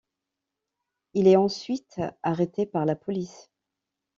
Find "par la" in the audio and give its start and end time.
2.65-2.95